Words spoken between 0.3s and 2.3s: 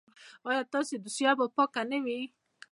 ایا ستاسو دوسیه به پاکه نه وي؟